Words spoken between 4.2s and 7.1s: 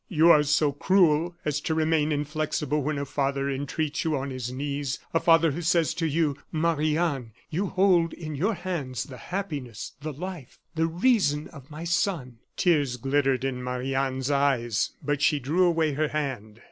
his knees a father who says to you: 'Marie